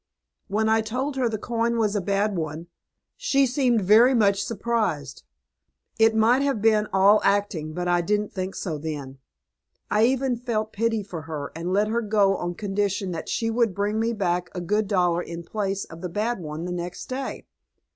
When 0.47 0.67
I 0.67 0.81
told 0.81 1.15
her 1.15 1.29
the 1.29 1.37
coin 1.37 1.77
was 1.77 1.95
a 1.95 2.01
bad 2.01 2.35
one, 2.35 2.65
she 3.15 3.45
seemed 3.45 3.81
very 3.83 4.15
much 4.15 4.43
surprised. 4.43 5.21
It 5.99 6.15
might 6.15 6.41
have 6.41 6.59
been 6.59 6.87
all 6.91 7.21
acting, 7.23 7.73
but 7.73 7.87
I 7.87 8.01
didn't 8.01 8.33
think 8.33 8.55
so 8.55 8.79
then. 8.79 9.19
I 9.91 10.05
even 10.05 10.37
felt 10.37 10.73
pity 10.73 11.03
for 11.03 11.21
her 11.29 11.51
and 11.55 11.71
let 11.71 11.87
her 11.89 12.01
go 12.01 12.35
on 12.35 12.55
condition 12.55 13.11
that 13.11 13.29
she 13.29 13.51
would 13.51 13.75
bring 13.75 13.99
me 13.99 14.11
back 14.11 14.49
a 14.55 14.59
good 14.59 14.87
dollar 14.87 15.21
in 15.21 15.43
place 15.43 15.85
of 15.85 16.01
the 16.01 16.09
bad 16.09 16.39
one 16.39 16.65
the 16.65 16.71
next 16.71 17.05
day. 17.05 17.45